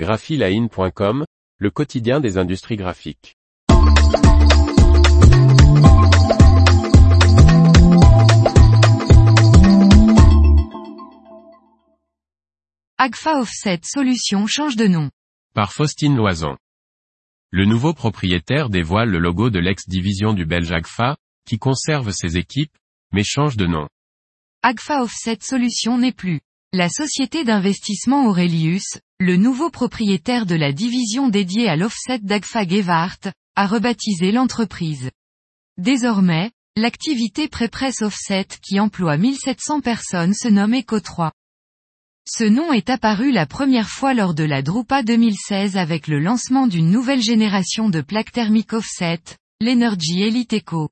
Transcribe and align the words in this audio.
graphiline.com, 0.00 1.26
le 1.58 1.70
quotidien 1.70 2.20
des 2.20 2.38
industries 2.38 2.76
graphiques. 2.76 3.36
Agfa 12.96 13.40
Offset 13.40 13.80
Solutions 13.82 14.46
change 14.46 14.76
de 14.76 14.86
nom. 14.86 15.10
Par 15.52 15.74
Faustine 15.74 16.16
Loison. 16.16 16.56
Le 17.50 17.66
nouveau 17.66 17.92
propriétaire 17.92 18.70
dévoile 18.70 19.10
le 19.10 19.18
logo 19.18 19.50
de 19.50 19.58
l'ex-division 19.58 20.32
du 20.32 20.46
belge 20.46 20.72
Agfa, 20.72 21.18
qui 21.46 21.58
conserve 21.58 22.10
ses 22.12 22.38
équipes, 22.38 22.74
mais 23.12 23.22
change 23.22 23.58
de 23.58 23.66
nom. 23.66 23.86
Agfa 24.62 25.02
Offset 25.02 25.40
Solutions 25.42 25.98
n'est 25.98 26.12
plus. 26.12 26.40
La 26.72 26.88
société 26.88 27.42
d'investissement 27.42 28.26
Aurelius, 28.26 29.00
le 29.18 29.36
nouveau 29.36 29.70
propriétaire 29.70 30.46
de 30.46 30.54
la 30.54 30.70
division 30.70 31.28
dédiée 31.28 31.68
à 31.68 31.74
l'offset 31.74 32.20
d'Agfa 32.20 32.64
Gewart, 32.64 33.18
a 33.56 33.66
rebaptisé 33.66 34.30
l'entreprise. 34.30 35.10
Désormais, 35.78 36.52
l'activité 36.76 37.48
Prépresse 37.48 38.02
Offset 38.02 38.46
qui 38.62 38.78
emploie 38.78 39.16
1700 39.16 39.80
personnes 39.80 40.32
se 40.32 40.46
nomme 40.46 40.74
Eco3. 40.74 41.32
Ce 42.24 42.44
nom 42.44 42.72
est 42.72 42.88
apparu 42.88 43.32
la 43.32 43.46
première 43.46 43.88
fois 43.88 44.14
lors 44.14 44.34
de 44.34 44.44
la 44.44 44.62
Drupa 44.62 45.02
2016 45.02 45.76
avec 45.76 46.06
le 46.06 46.20
lancement 46.20 46.68
d'une 46.68 46.92
nouvelle 46.92 47.22
génération 47.22 47.88
de 47.88 48.00
plaques 48.00 48.30
thermiques 48.30 48.74
offset, 48.74 49.18
l'Energy 49.60 50.22
Elite 50.22 50.54
Eco. 50.54 50.88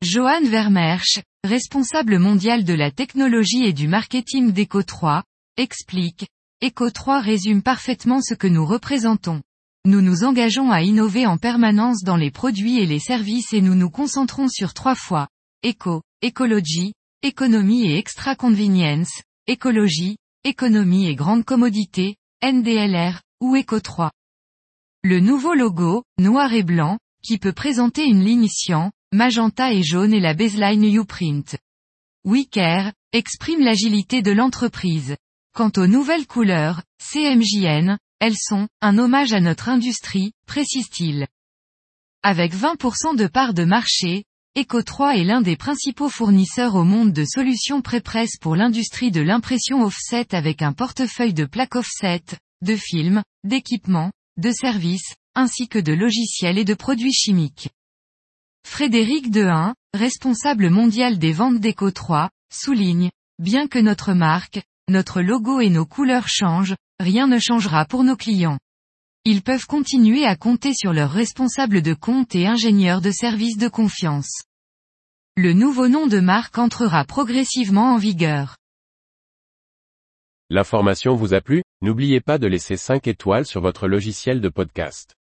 Johan 0.00 0.44
Vermersch, 0.44 1.20
responsable 1.44 2.18
mondial 2.18 2.64
de 2.64 2.74
la 2.74 2.90
technologie 2.90 3.64
et 3.64 3.72
du 3.72 3.88
marketing 3.88 4.52
d'Eco3, 4.52 5.22
explique, 5.56 6.26
Eco3 6.62 7.22
résume 7.22 7.62
parfaitement 7.62 8.20
ce 8.20 8.34
que 8.34 8.48
nous 8.48 8.66
représentons. 8.66 9.42
Nous 9.84 10.00
nous 10.00 10.24
engageons 10.24 10.72
à 10.72 10.82
innover 10.82 11.26
en 11.26 11.38
permanence 11.38 12.02
dans 12.02 12.16
les 12.16 12.32
produits 12.32 12.78
et 12.78 12.86
les 12.86 12.98
services 12.98 13.52
et 13.52 13.60
nous 13.60 13.76
nous 13.76 13.90
concentrons 13.90 14.48
sur 14.48 14.74
trois 14.74 14.96
fois. 14.96 15.28
Eco, 15.64 16.02
écologie, 16.22 16.94
économie 17.22 17.86
et 17.86 17.96
extra 17.96 18.34
convenience, 18.34 19.22
écologie, 19.46 20.16
économie 20.44 21.06
et 21.06 21.14
grande 21.14 21.44
commodité, 21.44 22.16
NDLR, 22.44 23.22
ou 23.40 23.56
Eco3. 23.56 24.10
Le 25.04 25.20
nouveau 25.20 25.54
logo, 25.54 26.02
noir 26.18 26.52
et 26.52 26.64
blanc, 26.64 26.98
qui 27.22 27.38
peut 27.38 27.52
présenter 27.52 28.04
une 28.04 28.24
ligne 28.24 28.48
cyan, 28.48 28.90
magenta 29.12 29.72
et 29.72 29.82
jaune 29.82 30.12
et 30.12 30.20
la 30.20 30.34
baseline 30.34 30.84
Uprint. 30.84 31.56
WeCare, 32.24 32.92
exprime 33.12 33.60
l'agilité 33.60 34.20
de 34.20 34.32
l'entreprise. 34.32 35.16
Quant 35.54 35.72
aux 35.76 35.86
nouvelles 35.86 36.26
couleurs, 36.26 36.82
CMJN, 37.00 37.98
elles 38.20 38.36
sont, 38.36 38.68
un 38.82 38.98
hommage 38.98 39.32
à 39.32 39.40
notre 39.40 39.70
industrie, 39.70 40.32
précise-t-il. 40.46 41.26
Avec 42.22 42.54
20% 42.54 43.16
de 43.16 43.26
part 43.26 43.54
de 43.54 43.64
marché, 43.64 44.24
Eco3 44.58 45.18
est 45.18 45.24
l'un 45.24 45.40
des 45.40 45.56
principaux 45.56 46.10
fournisseurs 46.10 46.74
au 46.74 46.84
monde 46.84 47.12
de 47.12 47.24
solutions 47.24 47.80
pré-presse 47.80 48.36
pour 48.38 48.56
l'industrie 48.56 49.10
de 49.10 49.22
l'impression 49.22 49.82
offset 49.82 50.34
avec 50.34 50.60
un 50.60 50.72
portefeuille 50.72 51.34
de 51.34 51.46
plaques 51.46 51.76
offset, 51.76 52.24
de 52.60 52.76
films, 52.76 53.22
d'équipements, 53.44 54.12
de 54.36 54.50
services, 54.50 55.14
ainsi 55.34 55.68
que 55.68 55.78
de 55.78 55.92
logiciels 55.92 56.58
et 56.58 56.64
de 56.64 56.74
produits 56.74 57.12
chimiques. 57.12 57.70
Frédéric 58.70 59.30
Dehain, 59.30 59.74
responsable 59.94 60.68
mondial 60.68 61.18
des 61.18 61.32
ventes 61.32 61.58
d'Eco3, 61.58 62.28
souligne, 62.52 63.10
bien 63.40 63.66
que 63.66 63.78
notre 63.78 64.12
marque, 64.12 64.62
notre 64.88 65.22
logo 65.22 65.60
et 65.60 65.70
nos 65.70 65.86
couleurs 65.86 66.28
changent, 66.28 66.76
rien 67.00 67.26
ne 67.26 67.38
changera 67.38 67.86
pour 67.86 68.04
nos 68.04 68.14
clients. 68.14 68.58
Ils 69.24 69.42
peuvent 69.42 69.66
continuer 69.66 70.26
à 70.26 70.36
compter 70.36 70.74
sur 70.74 70.92
leurs 70.92 71.10
responsables 71.10 71.82
de 71.82 71.94
compte 71.94 72.34
et 72.36 72.46
ingénieurs 72.46 73.00
de 73.00 73.10
services 73.10 73.56
de 73.56 73.68
confiance. 73.68 74.42
Le 75.36 75.54
nouveau 75.54 75.88
nom 75.88 76.06
de 76.06 76.20
marque 76.20 76.58
entrera 76.58 77.04
progressivement 77.04 77.94
en 77.94 77.96
vigueur. 77.96 78.58
L'information 80.50 81.16
vous 81.16 81.32
a 81.32 81.40
plu? 81.40 81.62
N'oubliez 81.80 82.20
pas 82.20 82.38
de 82.38 82.46
laisser 82.46 82.76
5 82.76 83.08
étoiles 83.08 83.46
sur 83.46 83.62
votre 83.62 83.88
logiciel 83.88 84.40
de 84.40 84.50
podcast. 84.50 85.14